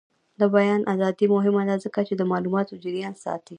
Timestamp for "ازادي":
0.93-1.25